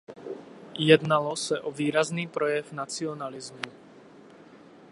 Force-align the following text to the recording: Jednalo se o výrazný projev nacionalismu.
Jednalo 0.79 1.35
se 1.35 1.59
o 1.59 1.71
výrazný 1.71 2.27
projev 2.27 2.71
nacionalismu. 2.73 3.71